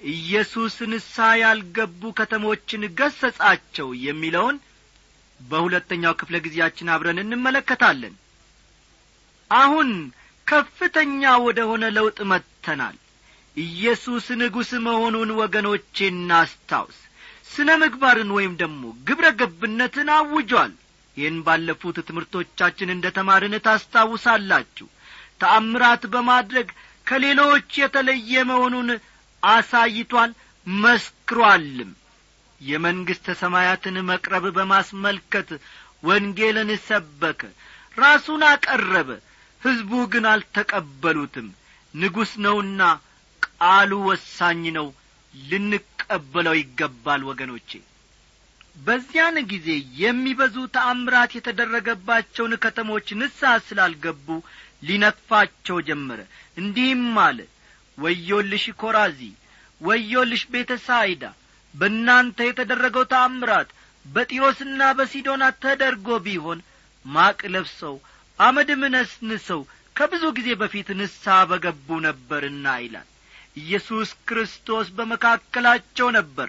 ኢየሱስ 0.00 0.76
ንስሐ 0.90 1.26
ያልገቡ 1.40 2.02
ከተሞችን 2.18 2.82
ገሰጻቸው 2.98 3.88
የሚለውን 4.04 4.56
በሁለተኛው 5.40 6.14
ክፍለ 6.20 6.36
ጊዜያችን 6.44 6.90
አብረን 6.94 7.18
እንመለከታለን። 7.22 8.14
አሁን 9.50 9.90
ከፍተኛ 10.46 11.22
ወደ 11.46 11.60
ሆነ 11.70 11.84
ለውጥ 11.96 12.18
መጥተናል። 12.32 12.96
ኢየሱስ 13.56 14.26
ንጉሥ 14.40 14.70
መሆኑን 14.86 15.30
ወገኖቼ 15.40 15.96
እናስታውስ። 16.08 16.98
ስነ 17.50 17.70
ምግባርን 17.82 18.30
ወይም 18.36 18.54
ደግሞ 18.62 18.82
ግብረ 19.08 19.26
ገብነትን 19.40 20.08
አውጇል። 20.16 20.72
ይህን 21.16 21.36
ባለፉት 21.46 21.96
ትምህርቶቻችን 22.08 22.92
እንደ 22.94 23.06
ተማርን 23.18 23.54
ታስታውሳላችሁ። 23.66 24.86
ተአምራት 25.40 26.02
በማድረግ 26.12 26.68
ከሌሎች 27.06 27.70
የተለየ 27.80 28.42
መሆኑን 28.50 28.88
አሳይቷል 29.46 30.30
መስክሯልም። 30.66 31.90
የመንግሥተ 32.60 33.26
ሰማያትን 33.40 33.96
መቅረብ 34.10 34.44
በማስመልከት 34.56 35.48
ወንጌልን 36.02 36.70
ሰበከ 36.86 37.40
ራሱን 37.96 38.42
አቀረበ 38.48 39.10
ሕዝቡ 39.62 39.92
ግን 40.12 40.24
አልተቀበሉትም። 40.32 41.48
ንጉሥ 41.94 42.32
ነውና 42.44 42.80
ቃሉ 43.42 43.92
ወሳኝ 44.08 44.62
ነው 44.76 44.88
ልንቀበለው 45.34 46.54
ይገባል 46.58 47.22
ወገኖቼ። 47.28 47.70
በዚያን 48.76 49.36
ጊዜ 49.50 49.68
የሚበዙ 50.00 50.56
ተአምራት 50.74 51.30
የተደረገባቸውን 51.36 52.54
ከተሞች 52.64 53.06
ንስሐ 53.20 53.52
ስላልገቡ 53.66 54.26
ሊነቅፋቸው 54.86 55.78
ጀመረ። 55.88 56.20
እንዲህም 56.56 57.04
አለ 57.24 57.38
ወዮልሽ 57.98 58.64
ኮራዚ 58.80 59.20
ወዮልሽ 59.80 60.42
ቤተ 60.52 60.72
ሳይዳ 60.86 61.22
በእናንተ 61.74 62.38
የተደረገው 62.46 63.04
ተአምራት 63.12 63.70
በጢሮስና 64.04 64.82
በሲዶና 64.98 65.44
ተደርጎ 65.62 66.08
ቢሆን 66.26 66.58
ማቅ 67.04 67.40
ለብሰው 67.54 67.96
አመድም 68.38 68.82
ነስንሰው 68.94 69.60
ከብዙ 69.96 70.24
ጊዜ 70.38 70.48
በፊት 70.60 70.88
ንስሐ 70.98 71.36
በገቡ 71.50 71.88
ነበርና 72.06 72.66
ይላል። 72.82 73.08
ኢየሱስ 73.56 74.08
ክርስቶስ 74.28 74.86
በመካከላቸው 74.96 76.08
ነበር 76.18 76.48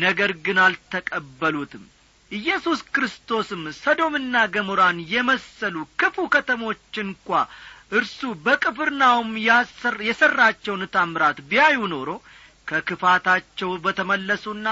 ነገር 0.00 0.30
ግን 0.44 0.58
አልተቀበሉትም። 0.64 1.84
ኢየሱስ 2.30 2.80
ክርስቶስም 2.94 3.62
ሰዶምና 3.78 4.42
ገሞራን 4.54 4.98
የመሰሉ 5.12 5.76
ክፉ 6.00 6.26
ከተሞች 6.34 6.98
እንኳ 7.04 7.28
እርሱ 7.92 8.30
በቅፍርናውም 8.44 9.30
የሠራቸውን 10.08 10.82
ታምራት 10.94 11.38
ቢያዩ 11.50 11.78
ኖሮ 11.92 12.10
ከክፋታቸው 12.68 13.70
በተመለሱና 13.84 14.66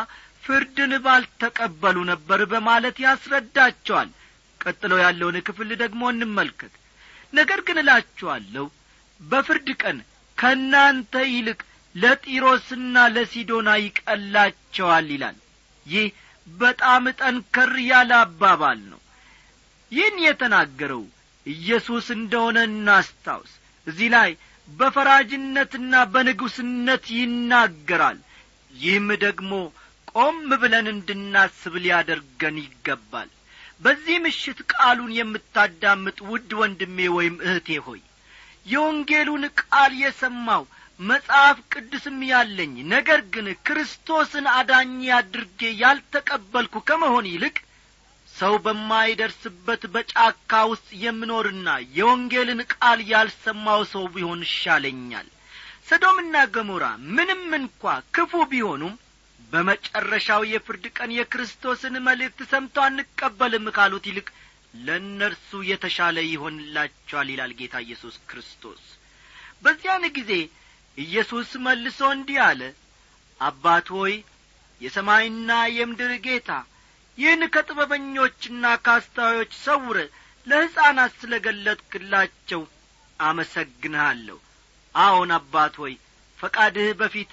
ፍርድን 0.45 0.93
ባልተቀበሉ 1.05 1.97
ነበር 2.11 2.41
በማለት 2.53 2.97
ያስረዳቸዋል። 3.05 4.11
ቀጥሎ 4.61 4.93
ያለውን 5.03 5.37
ክፍል 5.49 5.71
ደግሞ 5.83 6.03
እንመልከት። 6.13 6.73
ነገር 7.33 7.61
ግን 7.67 7.79
እላችኋለሁ 7.83 8.67
በፍርድ 9.21 9.69
ቀን 9.83 9.99
ከእናንተ 10.39 11.13
ይልቅ 11.31 11.61
ለጢሮስና 11.95 12.97
ለሲዶና 13.15 13.69
ይቀላቸዋል 13.83 15.07
ይላል። 15.15 15.37
ይህ 15.87 16.09
በጣም 16.47 17.05
ጠንከር 17.21 17.73
ያለ 17.89 18.11
አባባል 18.25 18.81
ነው። 18.93 19.01
ይህን 19.93 20.17
የተናገረው 20.25 21.03
ኢየሱስ 21.49 22.07
እንደሆነ 22.17 22.59
እናስታውስ። 22.69 23.53
እዚህ 23.87 24.09
ላይ 24.15 24.31
በፈራጅነትና 24.69 25.93
በንጉሥነት 26.13 27.05
ይናገራል። 27.17 28.19
ይህም 28.75 29.09
ደግሞ 29.23 29.53
ቆም 30.13 30.39
ብለን 30.61 30.87
እንድናስብ 30.93 31.75
ሊያደርገን 31.85 32.57
ይገባል። 32.65 33.29
በዚህ 33.83 34.17
ምሽት 34.25 34.59
ቃሉን 34.73 35.13
የምታዳምጥ 35.17 36.19
ውድ 36.31 36.51
ወንድሜ 36.61 36.99
ወይም 37.17 37.37
እህቴ 37.47 37.79
ሆይ 37.87 38.01
የወንጌሉን 38.67 39.45
ቃል 39.61 39.93
የሰማው 40.01 40.65
መጽሐፍ 41.01 41.59
ቅዱስም 41.73 42.19
ያለኝ 42.31 42.73
ነገር 42.93 43.21
ግን 43.35 43.47
ክርስቶስን 43.67 44.47
አዳኝ 44.55 44.91
አድርጌ 45.19 45.61
ያልተቀበልኩ 45.83 46.75
ከመሆን 46.89 47.29
ይልቅ 47.33 47.57
ሰው 48.39 48.55
በማይደርስበት 48.65 49.83
በጫካ 49.95 50.61
ውስጥ 50.71 50.89
የምኖርና 51.03 51.69
የወንጌልን 51.97 52.61
ቃል 52.75 53.01
ያልሰማው 53.13 53.81
ሰው 53.93 54.05
ቢሆን 54.15 54.43
ይሻለኛል። 54.47 55.29
ሰዶምና 55.89 56.37
ገሞራ 56.55 56.85
ምንም 57.17 57.43
እንኳ 57.59 57.83
ክፉ 58.15 58.33
ቢሆኑም 58.51 58.95
በመጨረሻው 59.53 60.43
የፍርድ 60.51 60.85
ቀን 60.97 61.11
የክርስቶስን 61.17 61.95
መልእክት 62.07 62.41
ሰምተው 62.51 62.85
አንቀበልም 62.87 63.67
ካሉት 63.77 64.07
ይልቅ 64.11 64.29
ለእነርሱ 64.81 65.51
የተሻለ 65.69 66.19
ይሆንላቸዋል 66.29 67.29
ይላል 67.33 67.53
ጌታ 67.61 67.77
ኢየሱስ 67.87 68.17
ክርስቶስ። 68.31 68.83
በዚያን 69.63 70.05
ጊዜ 70.19 70.33
ኢየሱስ 70.99 71.51
መልሶ 71.65 72.01
እንዲህ 72.17 72.39
አለ 72.49 72.63
አባት 73.41 73.87
ሆይ 73.97 74.15
የሰማይና 74.81 75.51
የምድር 75.77 76.13
ጌታ 76.27 76.51
ይህን 77.19 77.43
ከጥበበኞችና 77.55 78.65
ከአስተዋዮች 78.85 79.53
ሰውረ 79.65 79.99
ለሕፃናት 80.47 81.13
ስለ 81.21 81.33
ገለጥክላቸው 81.47 82.63
አመሰግንሃለሁ። 83.21 84.39
አዎን 84.95 85.33
አባት 85.39 85.75
ሆይ 85.83 85.95
ፈቃድህ 86.39 86.91
በፊት 87.01 87.33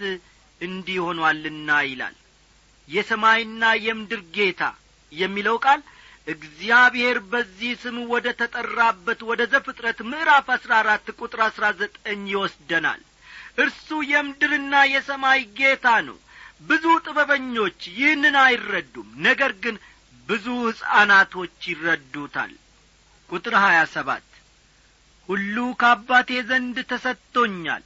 እንዲህ 0.62 0.98
ሆኗልና 1.06 1.69
ይላል። 1.89 2.15
የሰማይና 2.88 3.63
የምድር 3.86 4.21
ጌታ 4.36 4.63
የሚለው 5.12 5.58
ቃል 5.65 5.82
እግዚአብሔር 6.28 7.17
በዚህ 7.32 7.74
ስም 7.82 7.98
ወደ 8.13 8.28
ተጠራበት 8.39 9.19
ወደ 9.30 9.41
ዘፍጥረት 9.52 10.00
ምዕራፍ 10.10 10.48
አሥራ 10.56 10.71
አራት 10.82 11.08
ቁጥር 11.19 11.41
አሥራ 11.48 11.65
ዘጠኝ 11.82 12.24
ይወስደናል። 12.34 13.02
እርሱ 13.58 13.88
የምድርና 14.12 14.76
የሰማይ 14.93 15.41
ጌታ 15.60 15.88
ነው 16.08 16.17
ብዙ 16.62 16.86
ጥበበኞች 17.06 17.80
ይህንን 17.94 18.36
አይረዱም። 18.44 19.10
ነገር 19.28 19.52
ግን 19.63 19.76
ብዙ 20.30 20.46
ሕፃናቶች 20.68 21.58
ይረዱታል። 21.72 22.54
ቁጥር 23.30 23.54
ሀያ 23.63 23.80
ሰባት 23.94 24.26
ሁሉ 25.30 25.56
ከአባቴ 25.82 26.30
ዘንድ 26.50 26.78
ተሰጥቶኛል። 26.89 27.84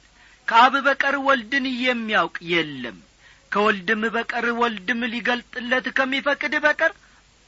ከአብ 0.48 0.74
በቀር 0.86 1.16
ወልድን 1.26 1.66
የሚያውቅ 1.82 2.36
የለም። 2.52 2.98
ከወልድም 3.52 4.02
በቀር 4.14 4.46
ወልድም 4.60 5.00
ሊገልጥለት 5.12 5.86
ከሚፈቅድ 5.96 6.54
በቀር 6.64 6.92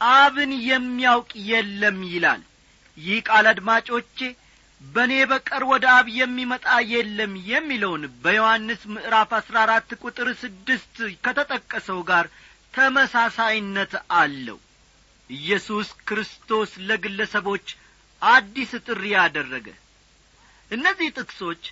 አብን 0.00 0.52
የሚያውቅ 0.68 1.30
የለም 1.50 1.98
ይላል። 2.12 2.42
ይህ 2.96 3.18
ቃል 3.28 3.46
አድማጮቼ 3.52 4.18
በእኔ 4.82 5.12
በቀር 5.30 5.62
ወደ 5.70 5.84
አብ 5.96 6.06
የሚመጣ 6.14 6.64
የለም 6.92 7.32
የሚለውን 7.50 8.02
በዮሐንስ 8.22 8.82
ምዕራፍ 8.94 9.30
አሥራ 9.38 9.56
አራት 9.64 9.90
ቁጥር 10.02 10.28
ስድስት 10.42 10.94
ከተጠቀሰው 11.24 12.00
ጋር 12.10 12.26
ተመሳሳይነት 12.74 13.92
አለው። 14.18 14.58
ኢየሱስ 15.30 15.88
ክርስቶስ 16.08 16.70
ለግለሰቦች 16.88 17.66
አዲስ 18.22 18.70
ጥሪ 18.86 19.04
አደረገ። 19.22 19.66
እነዚህ 20.70 21.08
ጥቅሶች 21.18 21.62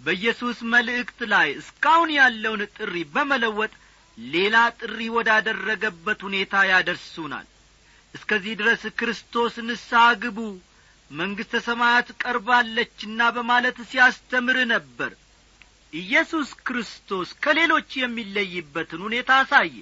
በኢየሱስ 0.00 0.58
መልእክት 0.72 1.18
ላይ 1.32 1.48
እስካሁን 1.60 2.10
ያለውን 2.18 2.62
ጥሪ 2.76 2.94
በመለወጥ 3.14 3.72
ሌላ 4.18 4.56
ጥሪ 4.80 4.98
ወዳደረገበት 5.16 6.20
ሁኔታ 6.26 6.54
ያደርሱናል። 6.70 7.46
እስከዚህ 8.14 8.54
ድረስ 8.60 8.82
ክርስቶስ 8.98 9.54
ንስሐ 9.68 10.02
ግቡ 10.22 10.38
መንግሥተ 11.14 11.54
ሰማያት 11.66 12.08
ቀርባለችና 12.22 13.20
በማለት 13.36 13.76
ሲያስተምር 13.90 14.58
ነበር። 14.72 15.12
ኢየሱስ 15.92 16.48
ክርስቶስ 16.66 17.28
ከሌሎች 17.44 17.90
የሚለይበትን 17.98 19.04
ሁኔታ 19.06 19.30
አሳየ። 19.42 19.74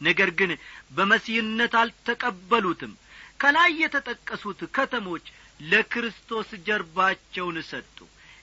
ነገር 0.00 0.30
ግን 0.38 0.50
በመሲህነት 0.92 1.74
አልተቀበሉትም። 1.80 2.92
ከላይ 3.40 3.70
የተጠቀሱት 3.82 4.60
ከተሞች 4.76 5.26
ለክርስቶስ 5.62 6.48
ጀርባቸውን 6.66 7.58
ሰጡ። 7.70 7.96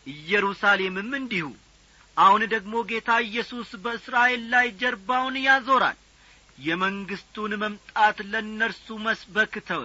ኢየሩሳሌምም 0.07 1.11
እንዲሁ። 1.19 1.47
አሁን 2.17 2.41
ደግሞ 2.53 2.75
ጌታ 2.91 3.09
ኢየሱስ 3.25 3.69
በእስራኤል 3.83 4.43
ላይ 4.53 4.67
ጀርባውን 4.81 5.35
ያዞራል። 5.47 5.97
የመንግሥቱን 6.57 7.51
መምጣት 7.63 8.17
ለእነርሱ 8.31 8.87
መስበክ 9.05 9.55
ተወ 9.67 9.83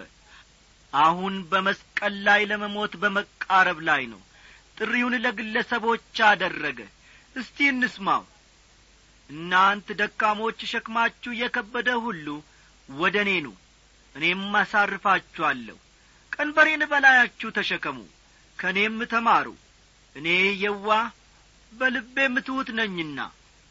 አሁን 0.92 1.34
በመስቀል 1.50 2.14
ላይ 2.26 2.42
ለመሞት 2.50 2.92
በመቃረብ 3.02 3.78
ላይ 3.88 4.02
ነው። 4.12 4.20
ጥሪውን 4.78 5.14
ለግለሰቦች 5.24 6.18
አደረገ። 6.28 6.78
እስቲ 7.36 7.68
እንስማው። 7.70 8.22
እናንት 9.30 9.88
ደካሞች 10.00 10.58
ሸክማችሁ 10.72 11.32
የከበደ 11.34 11.90
ሁሉ 12.04 12.26
ወደ 12.88 13.16
እኔ 13.24 13.30
ኑ። 13.44 13.50
እኔም 14.14 14.42
አሳርፋችኋለሁ። 14.60 15.76
ቀንበሬን 16.32 16.82
በላያችሁ 16.90 17.48
ተሸከሙ። 17.58 17.98
ከእኔም 18.58 18.98
ተማሩ። 19.12 19.46
እኔ 20.16 20.26
የዋህ 20.62 21.06
በልቤም 21.72 22.34
ትሑት 22.46 22.68
ነኝና 22.78 23.18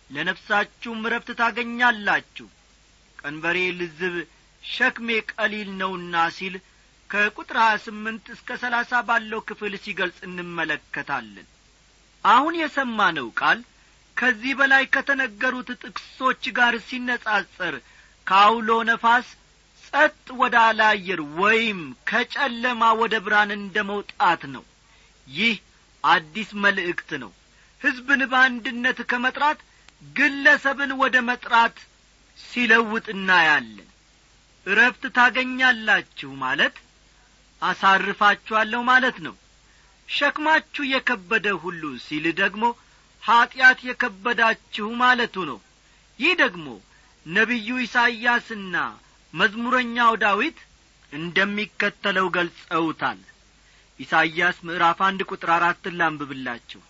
ለነፍሳችሁም 0.09 1.01
ረፍት 1.13 1.29
ታገኛላችሁ። 1.39 2.47
ቀንበሬ 3.19 3.57
ልዝብ 3.79 4.15
ሸክሜ 4.63 5.09
ቀሊል 5.31 5.69
ነውና 5.79 6.15
ሲል 6.37 6.55
ከቁጥር 7.11 7.57
ሀያ 7.61 7.73
ስምንት 7.85 8.25
እስከ 8.33 8.57
ሰላሳ 8.61 9.01
ባለው 9.07 9.39
ክፍል 9.47 9.73
ሲገልጽ 9.83 10.19
እንመለከታለን። 10.27 11.47
አሁን 12.25 12.53
የሰማነው 12.59 13.27
ቃል 13.39 13.59
ከዚህ 14.17 14.53
በላይ 14.59 14.83
ከተነገሩት 14.93 15.69
ጥቅሶች 15.83 16.43
ጋር 16.57 16.73
ሲነጻጸር 16.87 17.75
ከአውሎ 18.27 18.69
ነፋስ 18.89 19.27
ጸጥ 19.83 20.27
ወደ 20.41 20.55
አለ 20.65 20.79
አየር 20.89 21.21
ወይም 21.39 21.79
ከጨለማ 22.09 22.91
ወደ 23.01 23.13
ብርሃን 23.25 23.51
እንደ 23.57 23.77
መውጣት 23.89 24.43
ነው። 24.55 24.63
ይህ 25.27 25.55
አዲስ 26.03 26.49
መልእክት 26.63 27.09
ነው። 27.23 27.31
ሕዝብን 27.81 28.21
በአንድነት 28.31 28.99
ከመጥራት 29.11 29.59
ግለሰብን 30.15 30.91
ወደ 31.01 31.15
መጥራት 31.29 31.75
ሲለውጥ 32.39 33.05
እናያለን። 33.15 33.89
እረፍት 34.65 35.03
ታገኛላችሁ 35.15 36.31
ማለት 36.43 36.75
አሳርፋችኋለሁ 37.61 38.81
ማለት 38.87 39.17
ነው። 39.25 39.35
ሸክማችሁ 40.07 40.83
የከበደ 40.89 41.47
ሁሉ 41.63 41.83
ሲል 42.05 42.25
ደግሞ 42.39 42.63
ኀጢአት 43.23 43.79
የከበዳችሁ 43.87 44.87
ማለቱ 45.01 45.35
ነው። 45.49 45.59
ይህ 46.19 46.33
ደግሞ 46.41 46.65
ነቢዩ 47.25 47.69
ኢሳይያስና 47.85 48.75
መዝሙረኛው 49.33 50.13
ዳዊት 50.23 50.57
እንደሚከተለው 51.11 52.27
ገልጸውታል። 52.35 53.19
ኢሳይያስ 53.99 54.57
ምዕራፍ 54.67 54.99
አንድ 55.07 55.21
ቁጥር 55.29 55.49
አራትን 55.55 55.97
ላንብብላችሁ። 55.99 56.81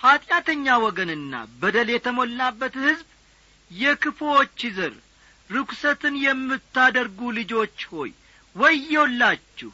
ኀጢአተኛ 0.00 0.66
ወገንና 0.82 1.32
በደል 1.60 1.88
የተሞላበት 1.92 2.74
ሕዝብ 2.84 3.08
የክፉዎች 3.70 4.60
ዘር 4.76 4.94
ርኩሰትን 5.50 6.14
የምታደርጉ 6.24 7.20
ልጆች 7.38 7.78
ሆይ 7.92 8.10
ወዮላችሁ! 8.58 9.70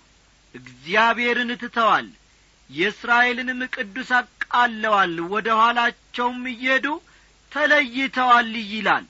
እግዚአብሔርን 0.55 1.51
ትተዋል 1.63 2.09
የእስራኤልንም 2.71 3.61
ቅዱስ 3.75 4.11
አቃለዋል 4.19 5.15
ወደ 5.33 5.49
ኋላቸውም 5.61 6.43
እየሄዱ 6.53 6.87
ተለይተዋል 7.53 8.53
ይላል። 8.73 9.07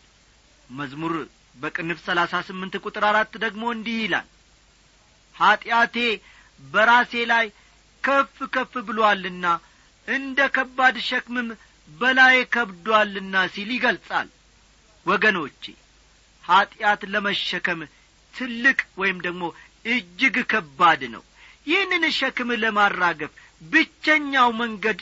መዝሙር 0.71 1.15
በቅንፍ 1.57 1.99
ሰላሳ 2.07 2.35
ስምንት 2.49 2.75
ቁጥር 2.85 3.05
አራት 3.11 3.33
ደግሞ 3.45 3.65
እንዲህ 3.75 3.99
ይላል። 4.03 4.29
ኀጢአቴ 5.35 5.97
በራሴ 6.65 7.13
ላይ 7.33 7.47
ከፍ 8.05 8.37
ከፍ 8.55 8.73
ብሎአልና 8.89 9.45
እንደ 10.09 10.39
ከባድ 10.57 10.97
ሸክምም 11.09 11.49
በላዬ 11.91 12.37
ከብዶአልና 12.55 13.45
ሲል 13.55 13.71
ይገልጻል። 13.77 14.29
ወገኖቼ 15.07 15.63
ኀጢአት 16.45 17.03
ለመሸከም 17.13 17.81
ትልቅ 18.35 18.79
ወይም 19.01 19.19
ደግሞ 19.27 19.43
እጅግ 19.85 20.37
ከባድ 20.51 21.03
ነው። 21.15 21.23
ይህንን 21.67 22.05
ሸክም 22.19 22.51
ለማራገፍ 22.63 23.33
ብቸኛው 23.63 24.49
መንገድ 24.61 25.01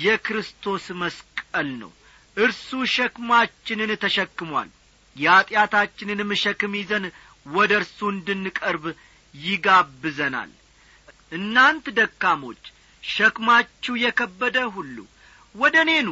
የክርስቶስ 0.00 0.84
መስቀል 1.00 1.68
ነው። 1.80 1.90
እርሱ 2.36 2.68
ሸክማችንን 2.94 3.92
ተሸክሟል። 4.02 4.68
የኀጢአታችንንም 5.16 6.30
ሸክም 6.42 6.72
ይዘን 6.80 7.04
ወደ 7.46 7.72
እርሱ 7.80 7.98
እንድንቀርብ 8.14 8.84
ይጋብዘናል። 9.34 10.50
እናንት 11.32 11.86
ደካሞች 11.98 12.62
ሸክማችሁ 13.02 13.94
የከበደ 14.02 14.58
ሁሉ 14.74 14.96
ወደ 15.54 15.76
እኔኑ 15.84 16.08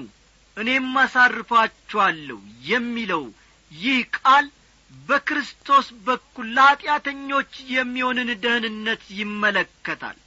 እኔም 0.56 0.92
አሳርፋችኋለሁ 1.02 2.38
የሚለው 2.70 3.24
ይህ 3.72 3.98
ቃል 4.18 4.46
በክርስቶስ 4.90 5.86
በኩል 6.06 6.46
ለኀጢአተኞች 6.56 7.52
የሚሆንን 7.72 8.30
ደህንነት 8.42 9.02
ይመለከታል። 9.18 10.18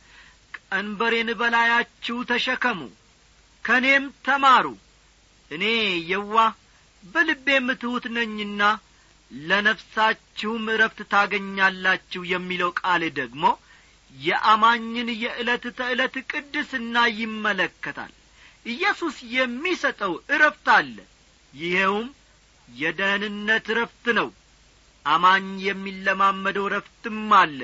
ቀንበሬን 0.58 1.30
በላያችሁ 1.40 2.18
ተሸከሙ 2.30 2.80
ከእኔም 3.66 4.06
ተማሩ። 4.26 4.66
እኔ 5.52 5.64
የዋህ 6.12 6.52
በልቤም 7.04 7.68
ትሑት 7.82 8.06
ነኝና 8.16 8.62
ለነፍሳችሁም 9.32 10.64
ዕረፍት 10.74 11.00
ታገኛላችሁ 11.12 12.22
የሚለው 12.32 12.72
ቃል 12.82 13.04
ደግሞ 13.20 13.44
የአማኝን 14.14 15.10
የዕለት 15.24 15.66
ተዕለት 15.78 16.16
ቅድስና 16.32 16.96
ይመለከታል። 17.20 18.12
ኢየሱስ 18.66 19.16
የሚሰጠው 19.36 20.14
ዕረፍት 20.34 20.68
አለ። 20.76 20.98
ይኸውም 21.54 22.10
የደህንነት 22.68 23.66
ዕረፍት 23.74 24.06
ነው 24.20 24.28
አማኝ 25.06 25.48
የሚለማመደው 25.66 26.66
ዕረፍትም 26.68 27.20
አለ። 27.40 27.60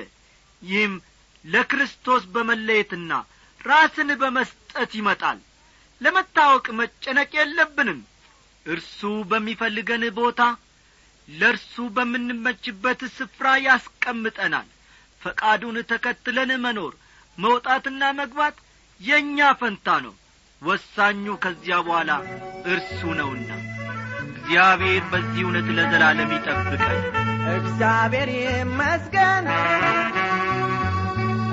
ይህም 0.62 0.94
ለክርስቶስ 1.44 2.22
በመለየትና 2.34 3.12
ራስን 3.60 4.10
በመስጠት 4.22 4.90
ይመጣል። 4.98 5.38
ለመታወቅ 6.00 6.66
መጨነቅ 6.80 7.30
የለብንም። 7.38 8.00
እርሱ 8.66 9.00
በሚፈልገን 9.30 10.04
ቦታ 10.18 10.40
ለእርሱ 11.28 11.74
በምንመችበት 11.96 13.00
ስፍራ 13.16 13.46
ያስቀምጠናል። 13.66 14.68
ፈቃዱን 15.22 15.76
ተከትለን 15.90 16.52
መኖር 16.64 16.92
መውጣትና 17.38 18.02
መግባት 18.20 18.56
የእኛ 19.00 19.48
ፈንታ 19.60 19.88
ነው። 20.06 20.14
ወሳኙ 20.62 21.24
ከዚያ 21.42 21.76
በኋላ 21.86 22.10
እርሱ 22.72 23.00
ነውና 23.18 23.50
እግዚአብሔር 24.50 25.02
በዚህ 25.10 25.40
እውነት 25.42 25.66
ለዘላለም 25.76 26.30
ይጠብቀን። 26.34 27.00
እግዚአብሔር 27.54 28.28
ይመስገን። 28.36 29.46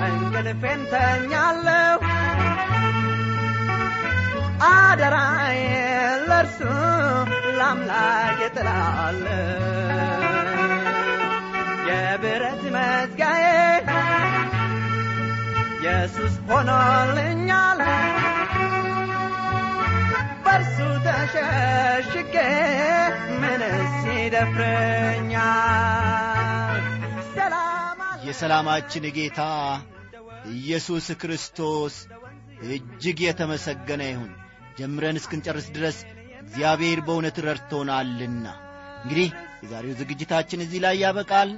እንቅልፌን 0.06 0.80
ተኛለሁ። 0.92 1.98
አደራዬ 4.70 5.60
ለእርሱ 6.28 6.60
ለአምላክ 7.58 8.40
እጥላለሁ። 8.46 9.44
የብረት 11.88 12.64
መዝጋዬ 12.76 13.44
ኢየሱስ 15.76 16.34
ሆኖልኛል። 16.48 17.82
በእርሱ 20.46 20.76
ተሸሽጌ 21.06 22.34
ይደፍረኛል። 24.26 25.34
የሰላማችን 28.26 29.04
ጌታ 29.16 29.40
ኢየሱስ 30.54 31.06
ክርስቶስ 31.20 31.94
እጅግ 32.68 33.18
የተመሰገነ 33.24 34.02
ይሁን። 34.10 34.32
ጀምረን 34.78 35.18
እስክንጨርስ 35.20 35.66
ድረስ 35.76 35.98
እግዚአብሔር 36.42 37.00
በእውነት 37.06 37.36
ረድቶናልና። 37.46 38.46
እንግዲህ 39.02 39.28
የዛሬው 39.62 39.94
ዝግጅታችን 40.00 40.62
እዚህ 40.64 40.80
ላይ 40.84 40.96
ያበቃል። 41.02 41.50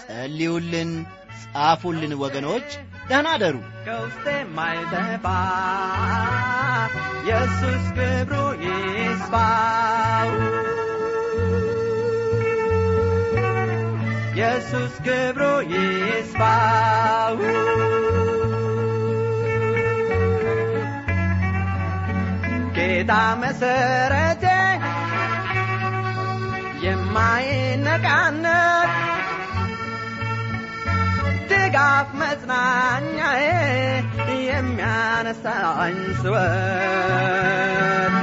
ጸልዩልን 0.00 0.90
ጻፉልን 1.44 2.12
ወገኖች። 2.22 2.68
ደህና 3.08 3.28
አደሩ 3.36 3.56
ከውስጤ 3.86 4.26
ማይጠፋ 4.56 5.24
ኢየሱስ 7.20 7.84
ክብሩ 7.96 8.34
ይስፋው 8.64 10.30
ኢየሱስ 14.34 14.94
ክብሩ 15.06 15.40
ይስፋው። 15.72 17.36
ጌታ 22.76 23.12
መሰረቴ 23.42 24.44
የማይነቃነቅ 26.84 28.90
ድጋፍ 31.50 32.08
መጽናኛዬ 32.20 33.44
የሚያነሳኝ 34.46 35.98
ስወት 36.22 38.16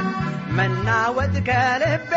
መናወጥ 0.56 1.34
ከልቤ 1.48 2.12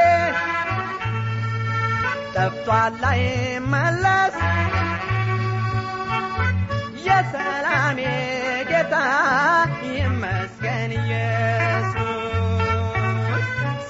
ጠፍቷል 2.36 2.94
ላይ 3.02 3.22
መለስ 3.74 4.36
የሰላሜ 7.08 8.00
ጌታ 8.70 8.96
ይመስገን 9.90 10.92
ኢየሱስ። 11.00 12.00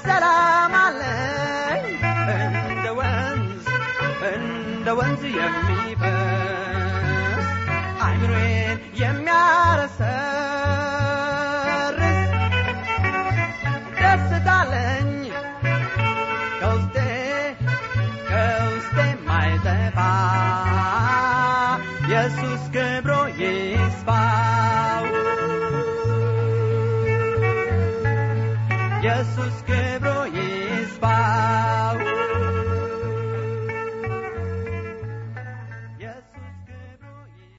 ሰላም 0.02 0.74
አለኝ 0.82 1.84
እንደ 2.36 2.86
ወንዝ 2.98 3.66
እንደ 4.32 4.88
ወንዝ 5.00 5.22
የሚፈስ 5.38 6.20
አይምሮዬን 8.06 8.78
የሚያረሰው 9.02 10.43
Jesus 22.24 22.68